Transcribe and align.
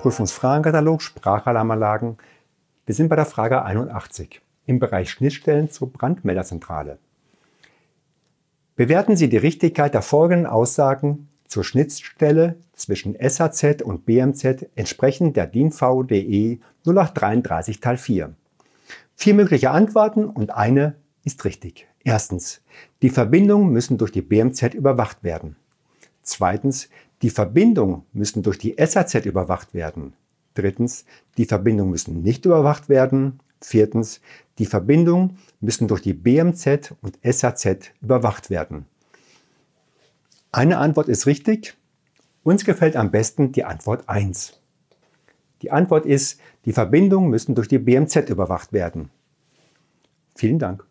Prüfungsfragenkatalog 0.00 1.02
Sprachalarmanlagen. 1.02 2.16
Wir 2.86 2.94
sind 2.94 3.10
bei 3.10 3.16
der 3.16 3.26
Frage 3.26 3.62
81 3.62 4.40
im 4.64 4.78
Bereich 4.78 5.10
Schnittstellen 5.10 5.70
zur 5.70 5.92
Brandmelderzentrale. 5.92 6.98
Bewerten 8.76 9.16
Sie 9.16 9.28
die 9.28 9.36
Richtigkeit 9.36 9.92
der 9.92 10.00
folgenden 10.00 10.46
Aussagen 10.46 11.28
zur 11.46 11.64
Schnittstelle 11.64 12.56
zwischen 12.72 13.14
SAZ 13.20 13.82
und 13.82 14.06
BMZ 14.06 14.70
entsprechend 14.74 15.36
der 15.36 15.46
DIN 15.46 15.70
VDE 15.70 16.60
0833 16.86 17.80
Teil 17.80 17.98
4. 17.98 18.34
Vier 19.16 19.34
mögliche 19.34 19.70
Antworten 19.70 20.24
und 20.24 20.50
eine 20.50 20.94
ist 21.24 21.44
richtig. 21.44 21.88
Erstens, 22.04 22.62
die 23.02 23.10
Verbindungen 23.10 23.70
müssen 23.70 23.98
durch 23.98 24.12
die 24.12 24.22
BMZ 24.22 24.72
überwacht 24.72 25.22
werden. 25.22 25.56
Zweitens, 26.22 26.88
die 27.22 27.30
Verbindungen 27.30 28.02
müssen 28.12 28.42
durch 28.42 28.58
die 28.58 28.76
SAZ 28.78 29.26
überwacht 29.26 29.74
werden. 29.74 30.14
Drittens, 30.54 31.04
die 31.36 31.44
Verbindungen 31.44 31.90
müssen 31.90 32.22
nicht 32.22 32.44
überwacht 32.44 32.88
werden. 32.88 33.40
Viertens, 33.60 34.20
die 34.58 34.66
Verbindungen 34.66 35.38
müssen 35.60 35.86
durch 35.86 36.02
die 36.02 36.14
BMZ 36.14 36.94
und 37.02 37.18
SAZ 37.22 37.92
überwacht 38.00 38.50
werden. 38.50 38.86
Eine 40.50 40.78
Antwort 40.78 41.08
ist 41.08 41.26
richtig. 41.26 41.76
Uns 42.42 42.64
gefällt 42.64 42.96
am 42.96 43.10
besten 43.10 43.52
die 43.52 43.64
Antwort 43.64 44.08
1. 44.08 44.60
Die 45.62 45.70
Antwort 45.70 46.06
ist, 46.06 46.40
die 46.64 46.72
Verbindungen 46.72 47.30
müssen 47.30 47.54
durch 47.54 47.68
die 47.68 47.78
BMZ 47.78 48.30
überwacht 48.30 48.72
werden. 48.72 49.10
Vielen 50.34 50.58
Dank. 50.58 50.89